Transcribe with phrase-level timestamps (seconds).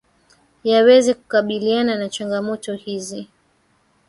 [0.63, 3.27] yaweze kukabiliana na changamoto hizi